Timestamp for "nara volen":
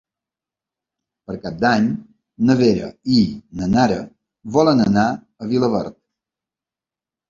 3.77-4.85